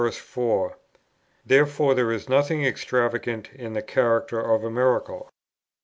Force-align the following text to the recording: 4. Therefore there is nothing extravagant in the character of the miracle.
4. 0.11 0.77
Therefore 1.45 1.93
there 1.93 2.11
is 2.11 2.27
nothing 2.27 2.63
extravagant 2.65 3.51
in 3.53 3.73
the 3.73 3.83
character 3.83 4.39
of 4.41 4.63
the 4.63 4.71
miracle. 4.71 5.29